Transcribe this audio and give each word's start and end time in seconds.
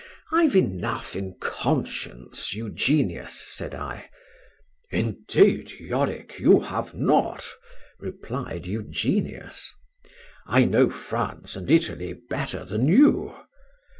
—I've 0.31 0.55
enough 0.55 1.15
in 1.15 1.35
conscience, 1.39 2.55
Eugenius, 2.55 3.35
said 3.39 3.75
I.—Indeed, 3.75 5.73
Yorick, 5.79 6.39
you 6.39 6.61
have 6.61 6.95
not, 6.95 7.47
replied 7.99 8.65
Eugenius; 8.65 9.71
I 10.47 10.65
know 10.65 10.89
France 10.89 11.55
and 11.55 11.69
Italy 11.69 12.13
better 12.13 12.65
than 12.65 12.87
you. 12.87 13.41